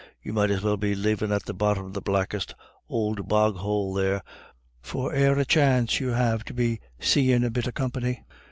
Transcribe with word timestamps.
You 0.23 0.33
might 0.33 0.49
as 0.49 0.63
well 0.63 0.77
be 0.77 0.95
livin' 0.95 1.31
at 1.31 1.45
the 1.45 1.53
bottom 1.53 1.85
of 1.85 1.93
the 1.93 2.01
blackest 2.01 2.55
ould 2.91 3.27
boghoule 3.27 3.93
there, 3.93 4.23
for 4.81 5.13
e'er 5.15 5.37
a 5.37 5.45
chance 5.45 5.99
you 5.99 6.07
have 6.07 6.43
to 6.45 6.55
be 6.55 6.79
seein' 6.99 7.43
a 7.43 7.51
bit 7.51 7.67
of 7.67 7.75
company." 7.75 8.23